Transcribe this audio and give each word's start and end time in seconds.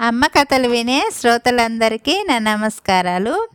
అమ్మ 0.00 0.26
కథలు 0.26 0.68
వినే 0.68 1.10
శ్రోతలందరికీ 1.12 2.22
నా 2.22 2.38
నమస్కారాలు. 2.38 3.48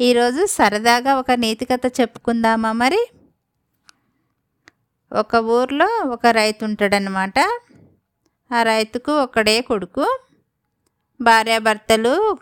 ఈరోజు 0.00 0.46
సరదాగా 0.46 1.14
ఒక 1.14 1.30
నీతి 1.30 1.64
కథ 1.64 1.80
చెప్పుకుందామా 2.00 2.72
మరి? 2.72 3.10
ఒక 5.12 5.36
ఊర్లో 5.36 5.86
ఒక 5.86 6.26
రైతు 6.26 6.64
ఉంటాడనమాట 6.64 7.38
ఆ 8.54 8.62
రైతుకు 8.62 9.12
ఒకడే 9.12 9.60
కొడుకు. 9.60 10.18
భార్యాభర్తలు 11.20 12.38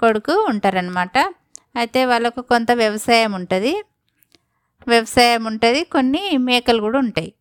కొడుకు 0.00 0.46
ఉంటారనమాట 0.48 1.18
అయితే 1.76 2.04
వాళ్ళకు 2.04 2.40
కొంత 2.40 2.72
వ్యవసాయం 2.72 3.32
ఉంటుంది. 3.32 3.82
వ్యవసాయం 4.88 5.44
ఉంటుంది 5.44 5.84
కొన్ని 5.84 6.36
మేకలు 6.36 6.80
కూడా 6.80 6.98
ఉంటాయి. 6.98 7.32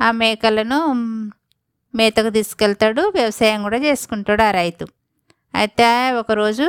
ఆ 0.00 0.10
మేకలను 0.10 0.94
మేతకు 1.94 2.30
తీసుకెళ్తాడు 2.38 3.02
వ్యవసాయం 3.18 3.60
కూడా 3.66 3.78
చేసుకుంటాడు 3.86 4.42
ఆ 4.48 4.50
రైతు. 4.60 4.84
అయితే 5.54 5.88
ఒకరోజు 6.20 6.66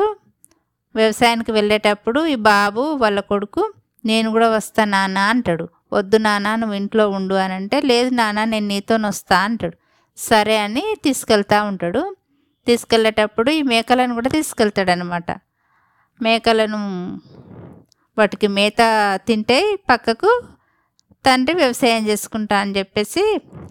వ్యవసాయానికి 0.94 1.52
వెళ్ళేటప్పుడు 1.52 2.20
ఈ 2.34 2.36
బాబు 2.52 2.82
వాళ్ళ 3.02 3.18
కొడుకు 3.32 3.62
నేను 4.04 4.28
కూడా 4.30 4.48
వస్తా 4.56 4.82
నాన్న 4.94 5.18
అంటాడు. 5.32 5.66
వద్దు 5.92 6.18
నాన్న 6.26 6.48
నువ్వు 6.60 6.76
ఇంట్లో 6.80 7.04
ఉండు 7.18 7.36
అని 7.44 7.54
అంటే 7.54 7.78
లేదు 7.90 8.10
నాన్న 8.14 8.44
నేను 8.54 8.66
నీతో 8.66 8.96
వస్తా 9.06 9.36
అంటాడు. 9.46 9.76
సరే 10.18 10.56
అని 10.64 10.84
తీసుకెళ్తా 11.04 11.58
ఉంటాడు. 11.70 12.02
తీసుకెళ్ళేటప్పుడు 12.66 13.50
ఈ 13.58 13.62
మేకలను 13.72 14.14
కూడా 14.14 14.30
తీసుకెళ్తాడు 14.38 14.90
అనమాట 14.90 15.30
మేకలను 16.20 16.80
వాటికి 18.18 18.48
మేత 18.58 18.80
తింటే 19.26 19.58
పక్కకు 19.90 20.30
తండ్రి 21.26 21.54
వ్యవసాయం 21.54 22.02
చేసుకుంటా 22.10 22.56
అని 22.62 22.72
చెప్పేసి 22.78 23.22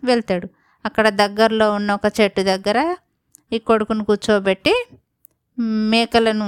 వెళ్తాడు. 0.03 0.47
అక్కడ 0.85 1.09
దగ్గరలో 1.09 1.71
ఉన్న 1.73 1.91
ఒక 1.93 2.07
చెట్టు 2.21 2.41
దగ్గర 2.41 2.77
ఈ 3.53 3.57
కొడుకును 3.59 4.05
కూర్చోబెట్టి 4.05 4.73
మేకలను 5.89 6.47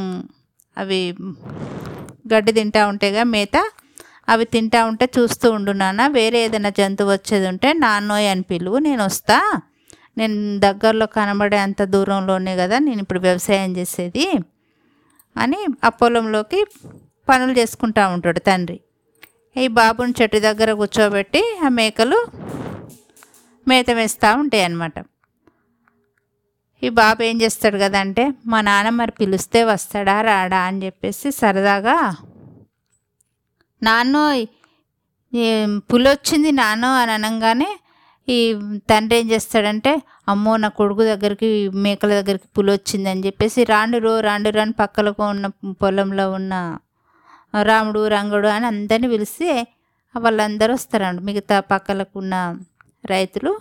అవి 0.77 0.99
గడ్డి 2.33 2.51
తింటా 2.51 2.87
ఉంటాయిగా 2.87 3.23
మేత 3.23 3.57
అవి 4.29 4.45
తింటా 4.45 4.85
ఉంటే 4.85 5.09
చూస్తూ 5.19 5.51
ఉండు 5.51 5.71
నాన్న 5.71 6.07
వేరే 6.07 6.39
ఏదైనా 6.45 6.69
జంతువు 6.69 7.11
వచ్చేది 7.11 7.47
ఉంటే 7.47 7.73
నాన్నోయ్ 7.73 8.27
అని 8.27 8.41
పిలువు 8.41 8.77
నేను 8.77 9.03
వస్తా. 9.05 9.37
నేను 10.17 10.59
దగ్గరలో 10.59 11.05
కనబడే 11.05 11.57
అంత 11.57 11.83
దూరంలోనే 11.83 12.55
కదా 12.55 12.79
నేను 12.79 13.01
ఇప్పుడు 13.01 13.19
వ్యవసాయం 13.19 13.77
చేసేది 13.77 14.25
అని 15.35 15.59
ఆ 15.83 15.89
పొలంలోకి 15.89 16.59
పనులు 17.29 17.53
చేసుకుంటా 17.59 18.07
ఉంటాడు 18.07 18.39
తండ్రి. 18.39 18.79
ఈ 19.55 19.67
బాబుని 19.67 20.13
చెట్టు 20.21 20.39
దగ్గర 20.39 20.73
కూర్చోబెట్టి 20.73 21.41
ఆ 21.65 21.69
మేకలు 21.69 22.19
మేత 23.67 23.89
వేస్తూ 23.91 24.29
ఉంటాయి 24.33 24.63
అన్నమాట 24.63 24.97
ఈ 26.81 26.89
బాబు 26.93 27.21
ఏం 27.23 27.35
చేస్తాడు 27.41 27.77
కదంటే 27.77 28.23
మా 28.45 28.57
నాన్న 28.61 28.89
మరి 28.95 29.11
పిలిస్తే 29.11 29.59
వస్తాడా 29.63 30.15
రాడా? 30.21 30.59
అని 30.59 30.79
చెప్పేసి 30.85 31.27
సరదాగా 31.31 31.95
నాన్నో 33.81 34.23
పులొచ్చింది 35.89 36.51
నాన్నో 36.51 36.89
అని 36.95 37.11
అనగానే 37.11 37.69
ఈ 38.27 38.37
తండ్రి 38.89 39.15
ఏం 39.19 39.25
చేస్తాడంటే 39.31 39.91
అమ్మో 40.27 40.51
నా 40.57 40.67
కొడుకు 40.69 41.03
దగ్గరికి 41.03 41.49
మేకల 41.77 42.11
దగ్గరికి 42.13 42.47
పులి 42.57 42.71
వచ్చింది 42.71 43.09
అని 43.09 43.23
చెప్పేసి 43.25 43.63
రాండు 43.63 43.97
రో 43.97 44.13
రాండు 44.19 44.49
రాని 44.49 44.71
పక్కలకు 44.73 45.23
ఉన్న 45.23 45.47
పొలంలో 45.81 46.25
ఉన్న 46.31 46.53
రాముడు 47.63 48.01
రంగుడు 48.07 48.47
అని 48.47 48.65
అందరిని 48.65 49.07
పిలిస్తే 49.07 49.49
వాళ్ళందరూ 50.15 50.73
వస్తారండి 50.73 51.21
మిగతా 51.21 51.57
పక్కలకు 51.71 52.15
ఉన్న 52.19 52.35
రైతులు 53.03 53.51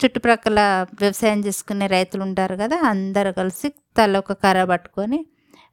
చుట్టుప్రక్కల 0.00 0.60
వ్యవసాయం 1.00 1.40
చేసుకునే 1.40 1.86
రైతులు 1.86 2.22
ఉంటారు 2.22 2.56
కదా 2.56 2.76
అందరు 2.84 3.30
కలిసి 3.32 3.68
తల 3.96 4.16
ఒక 4.16 4.32
కర్ర 4.42 4.64
పట్టుకొని 4.64 5.20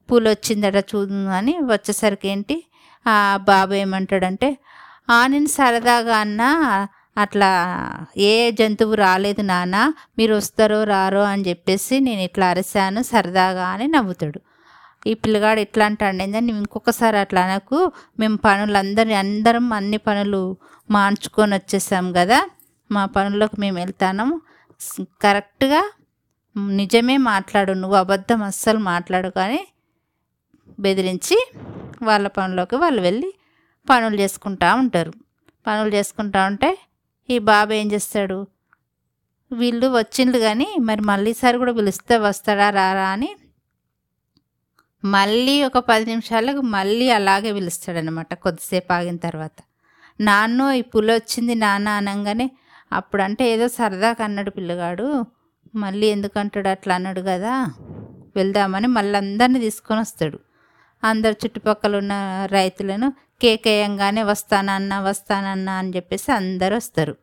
పూలు 0.08 0.28
వచ్చిందట 0.28 0.78
చూద్దాం 0.92 1.26
అని 1.28 1.54
వచ్చేసరికి 1.68 2.28
ఏంటి? 2.28 2.56
ఆ 3.06 3.16
బాబు 3.36 3.74
ఏమంటాడంటే 3.74 4.48
ఆ 5.08 5.26
నేను 5.26 5.46
సరదాగా 5.46 6.16
అన్న 6.16 6.42
అట్లా 7.16 7.48
ఏ 8.16 8.50
జంతువు 8.50 8.94
రాలేదు 8.94 9.42
నాన్న 9.42 9.76
మీరు 10.18 10.34
వస్తారో 10.34 10.84
రారో 10.84 11.22
అని 11.22 11.44
చెప్పేసి 11.48 11.94
నేను 12.00 12.20
ఇట్లా 12.20 12.46
అరిశాను 12.46 13.02
సరదాగా 13.02 13.66
అని 13.66 13.86
నవ్వుతాడు. 13.88 14.40
ఈ 15.06 15.14
పిల్లగాడు 15.14 15.60
ఇట్లా 15.60 15.84
అంటాడు 15.86 16.22
ఏంటంటే 16.22 16.52
ఇంకొకసారి 16.54 17.18
అట్లా 17.18 17.42
అనకు 17.42 17.78
మేము 18.18 18.36
పనులు 18.36 18.78
అందరి 18.78 19.14
అందరం 19.14 19.72
అన్ని 19.72 19.98
పనులు 19.98 20.42
మార్చుకొని 20.90 21.54
వచ్చేసాం 21.54 22.12
కదా 22.12 22.38
మా 22.90 23.02
పనుల్లోకి 23.16 23.56
మేము 23.60 23.76
వెళ్తాను. 23.78 24.26
కరెక్ట్గా 25.22 25.82
నిజమే 26.80 27.16
మాట్లాడు 27.30 27.72
నువ్వు 27.72 27.96
అబద్ధం 27.96 28.40
అస్సలు 28.42 28.80
మాట్లాడు 28.92 29.28
కానీ 29.28 29.60
బెదిరించి 30.80 31.36
వాళ్ళ 32.02 32.26
పనులోకి 32.28 32.76
వాళ్ళు 32.76 33.00
వెళ్ళి 33.02 33.30
పనులు 33.86 34.16
చేసుకుంటా 34.20 34.68
ఉంటారు. 34.74 35.12
పనులు 35.66 35.90
చేసుకుంటా 35.94 36.40
ఉంటే 36.46 36.70
ఈ 37.28 37.36
బాబు 37.50 37.72
ఏం 37.72 37.88
చేస్తాడు? 37.92 38.38
వీళ్ళు 39.50 39.86
వచ్చిండ్రు 39.98 40.40
కానీ 40.40 40.68
మరి 40.80 41.02
మళ్ళీసారి 41.02 41.56
కూడా 41.58 41.72
పిలిస్తే 41.72 42.16
వస్తాడా 42.18 42.66
రారా 42.70 43.06
అని 43.08 43.30
మళ్ళీ 45.04 45.54
ఒక 45.62 45.78
పది 45.90 46.04
నిమిషాలకు 46.04 46.60
మళ్ళీ 46.76 47.06
అలాగే 47.10 47.50
పిలుస్తాడనమాట 47.52 48.34
కొద్దిసేపు 48.34 48.92
ఆగిన 48.92 49.16
తర్వాత. 49.16 49.56
నాన్నో 50.20 50.66
ఈ 50.72 50.82
పులి 50.92 51.12
వచ్చింది 51.12 51.54
నాన్న 51.54 51.88
అనగానే 52.00 52.46
అప్పుడంటే 52.92 53.50
ఏదో 53.50 53.68
సరదాగా 53.68 54.24
అన్నాడు 54.24 54.50
పిల్లగాడు. 54.50 55.26
మళ్ళీ 55.74 56.06
ఎందుకంటాడు 56.06 56.68
అట్లా 56.68 56.94
అన్నాడు 56.94 57.20
కదా? 57.20 57.66
వెళ్దామని 58.36 58.86
మళ్ళీ 58.86 59.18
అందరినీ 59.18 59.58
తీసుకొని 59.58 60.00
వస్తాడు. 60.00 60.38
అందరు 61.04 61.32
చుట్టుపక్కల 61.32 61.96
ఉన్న 61.96 62.12
రైతులను 62.52 63.12
కేకేయంగానే 63.40 64.22
వస్తానన్నా 64.22 65.00
వస్తానన్నా 65.00 65.72
అని 65.72 65.90
చెప్పేసి 65.90 66.32
అందరు 66.32 66.74
వస్తారు. 66.76 67.16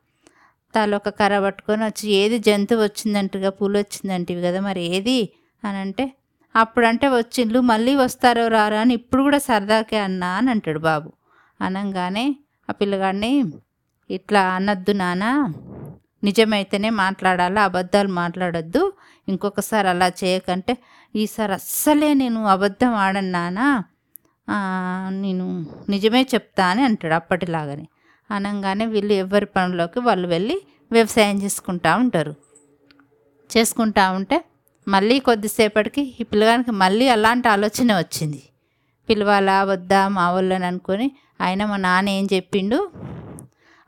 తల 0.76 0.96
ఒక 0.96 1.10
కర్ర 1.10 1.40
పట్టుకొని 1.40 1.84
వచ్చి 1.86 2.10
ఏది 2.10 2.40
జంతువు 2.40 2.82
వచ్చిందంటగా 2.82 3.50
పూలు 3.50 3.78
వచ్చిందంటివి 3.78 4.42
కదా 4.42 4.62
మరి 4.62 4.82
ఏది? 4.96 5.30
అని 5.64 5.78
అంటే 5.78 6.14
అప్పుడంటే 6.56 7.08
వచ్చిండ్లు 7.08 7.60
మళ్ళీ 7.60 7.96
వస్తారో 7.96 8.48
రారా 8.48 8.82
అని 8.82 8.94
ఇప్పుడు 8.94 9.24
కూడా 9.24 9.38
సరదాకే 9.38 9.98
అన్నా 9.98 10.28
అని 10.28 10.50
అంటాడు 10.52 10.80
బాబు. 10.80 11.14
అనగానే 11.62 12.36
ఆ 12.70 12.72
పిల్లగాడిని 12.72 13.44
ఇట్లా 14.10 14.42
అనొద్దు 14.58 14.94
నాన్న 15.02 15.26
నిజమైతేనే 16.24 16.90
మాట్లాడాలా 17.04 17.62
అబద్ధాలు 17.70 18.12
మాట్లాడొద్దు. 18.22 18.82
ఇంకొకసారి 19.28 19.88
అలా 19.94 20.08
చేయకంటే 20.22 20.74
ఈసారి 21.16 21.54
అస్సలే 21.60 22.10
నేను 22.22 22.40
అబద్ధం 22.54 22.94
ఆడను 23.04 23.32
నాన్న 23.32 23.60
నేను 25.24 25.46
నిజమే 25.90 26.22
చెప్తా 26.34 26.66
అని 26.72 26.82
అంటాడు 26.84 27.16
అప్పటిలాగానే. 27.20 27.86
అనగానే 28.30 28.86
వీళ్ళు 28.94 29.14
ఎవరి 29.24 29.48
పనులోకి 29.56 30.00
వాళ్ళు 30.08 30.28
వెళ్ళి 30.28 30.58
వ్యవసాయం 30.92 31.38
చేసుకుంటా 31.44 31.92
ఉంటారు. 32.04 32.34
చేసుకుంటా 33.50 34.06
ఉంటే 34.18 34.38
మళ్ళీ 34.88 35.16
కొద్దిసేపటికి 35.28 36.02
ఈ 36.22 36.26
పిల్లగానికి 36.32 36.74
మళ్ళీ 36.84 37.06
అలాంటి 37.16 37.48
ఆలోచన 37.56 37.98
వచ్చింది. 37.98 38.42
పిలవాలా 39.10 39.58
వద్దా 39.72 40.02
మా 40.18 40.26
వాళ్ళని 40.32 40.68
అనుకొని 40.72 41.08
ఆయన 41.42 41.62
మా 41.72 41.78
నాన్న 41.78 42.10
ఏం 42.20 42.26
చెప్పిండు? 42.36 42.80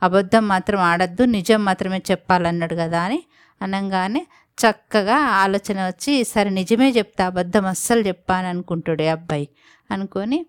అబద్ధం 0.03 0.47
మాత్రం 0.47 0.79
ఆడద్దు 0.79 1.23
నిజం 1.23 1.65
మాత్రమే 1.65 1.99
చెప్పాలన్నాడు 2.11 2.75
కదా 2.75 3.01
అని 3.01 3.19
అనగానే 3.61 4.21
చక్కగా 4.57 5.17
ఆలోచన 5.43 5.79
వచ్చి 5.87 6.23
సరే 6.23 6.49
నిజమే 6.49 6.89
చెప్తా 6.89 7.25
అబద్ధం 7.25 7.65
అస్సలు 7.65 8.01
చెప్పాను 8.07 8.47
అనుకుంటాడు 8.47 9.03
అబ్బాయి 9.03 9.47
అనుకొని 9.91 10.39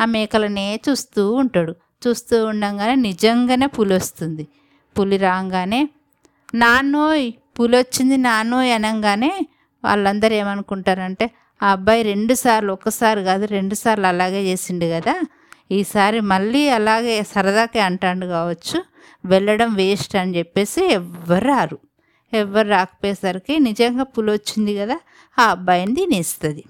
ఆ 0.00 0.04
మేకలనే 0.04 0.80
చూస్తూ 0.88 1.32
ఉంటాడు. 1.32 1.72
చూస్తూ 2.02 2.46
ఉండగానే 2.46 2.94
నిజంగానే 2.94 3.66
పులి 3.66 3.94
వస్తుంది. 3.94 4.44
పులి 4.96 5.16
రాగానే 5.16 5.80
నాన్నోయ్ 6.54 7.26
పులి 7.60 7.76
వచ్చింది 7.76 8.16
నాన్నోయ్ 8.16 8.70
అనగానే 8.72 9.32
వాళ్ళందరూ 9.84 10.34
ఏమనుకుంటారంటే 10.34 11.26
ఆ 11.60 11.68
అబ్బాయి 11.72 12.02
రెండుసార్లు 12.02 12.72
ఒకసారి 12.72 13.24
కాదు 13.24 13.44
రెండుసార్లు 13.46 14.06
అలాగే 14.06 14.40
చేసిండు 14.42 14.86
కదా 14.86 15.14
ఈసారి 15.70 16.20
మళ్ళీ 16.20 16.68
అలాగే 16.68 17.22
సరదాకే 17.22 17.80
అంటాడు 17.80 18.26
కావచ్చు 18.26 18.78
వెళ్ళడం 19.24 19.74
వేస్ట్ 19.74 20.16
అని 20.16 20.38
చెప్పేసి 20.38 20.82
ఎవ్వరు 20.92 21.44
రారు. 21.44 21.78
ఎవ్వరు 22.32 22.68
రాకపోయేసరికి 22.68 23.58
నిజంగా 23.58 24.04
పులి 24.14 24.30
వచ్చింది 24.32 24.72
కదా 24.76 24.96
ఆ 25.38 25.44
అబ్బాయిని 25.50 25.94
తినేస్తుంది. 25.94 26.64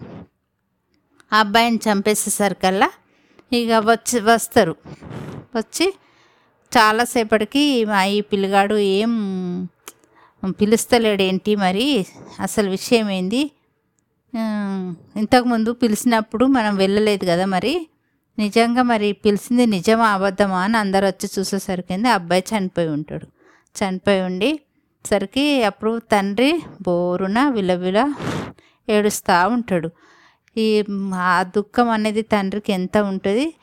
ఆ 1.32 1.38
అబ్బాయిని 1.40 1.78
చంపేసేసరికల్లా 1.86 2.90
ఇక 3.52 3.72
వచ్చి 3.90 4.20
వస్తారు. 4.20 4.74
వచ్చి 5.56 5.86
చాలాసేపటికి 6.72 7.84
మా 7.84 8.04
ఈ 8.04 8.20
పిల్లగాడు 8.20 8.76
ఏం 8.98 9.12
పిలుస్తలేడేంటి 10.60 11.56
మరి? 11.56 11.86
అసలు 12.40 12.68
విషయం 12.70 13.10
ఏంది? 13.10 13.42
ఇంతకుముందు 15.16 15.72
పిలిచినప్పుడు 15.72 16.44
మనం 16.46 16.76
వెళ్ళలేదు 16.76 17.24
కదా 17.30 17.44
మరి? 17.46 17.74
నిజంగా 18.38 18.82
మరి 18.82 19.12
పిలిచింది 19.12 19.66
నిజమా 19.66 20.08
అబద్ధమా 20.08 20.60
అని 20.60 20.76
అందరు 20.76 21.06
వచ్చి 21.06 21.30
చూసేసరికి 21.38 22.08
అబ్బాయి 22.08 22.44
చనిపోయి 22.56 22.88
ఉంటాడు. 22.88 23.26
చనిపోయి 23.76 24.20
ఉండి 24.20 24.60
సరికి 25.06 25.64
అప్పుడు 25.64 25.98
తండ్రి 25.98 26.62
బోరున 26.82 27.48
విలవిల 27.48 28.14
ఏడుస్తూ 28.88 29.48
ఉంటాడు. 29.48 29.90
ఈ 30.56 30.84
ఆ 31.14 31.42
దుఃఖం 31.42 31.88
అనేది 31.88 32.22
తండ్రికి 32.22 32.72
ఎంత 32.72 32.98
ఉంటుంది? 32.98 33.54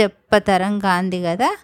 చెప్పతరం 0.00 0.78
కాంది 0.78 1.22
కదా. 1.22 1.56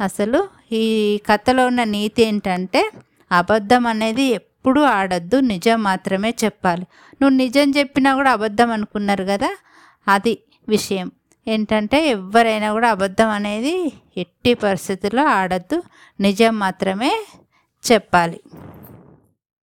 అసలు 0.00 0.48
ఈ 0.72 1.20
కథలో 1.26 1.66
ఉన్న 1.66 1.84
నీతి 1.84 2.22
ఏంటంటే 2.22 2.90
అబద్ధం 3.32 3.86
అనేది 3.86 4.22
ఎప్పుడూ 4.22 4.82
ఆడద్దు 4.82 5.40
నిజం 5.40 5.82
మాత్రమే 5.82 6.34
చెప్పాలి. 6.44 6.86
నువ్వు 7.22 7.36
నిజం 7.36 7.70
చెప్పినా 7.70 8.14
కూడా 8.14 8.32
అబద్ధం 8.32 8.70
అనుకున్నారు 8.70 9.24
కదా? 9.24 9.58
అది 10.08 10.38
విషయం. 10.68 11.12
ఏంటంటే 11.46 11.98
ఎవరైనా 12.08 12.72
కూడా 12.72 12.88
అబద్ధం 12.90 13.28
అనేది 13.28 13.74
ఎట్టి 14.16 14.54
పరిస్థితుల్లో 14.54 15.24
ఆడద్దు. 15.24 15.78
నిజం 16.20 16.58
మాత్రమే 16.58 17.12
చెప్పాలి. 17.84 18.40